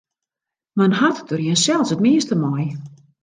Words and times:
Men 0.79 0.93
hat 0.99 1.17
der 1.29 1.41
jinsels 1.45 1.89
it 1.95 2.03
meast 2.05 2.31
mei. 2.43 2.63